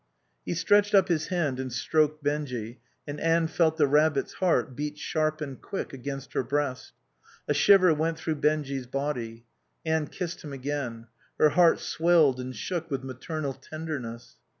[0.47, 4.97] He stretched up his hand and stroked Benjy, and Anne felt the rabbit's heart beat
[4.97, 6.93] sharp and quick against her breast.
[7.47, 9.45] A shiver went through Benjy's body.
[9.85, 11.05] Anne kissed him again.
[11.37, 14.37] Her heart swelled and shook with maternal tenderness.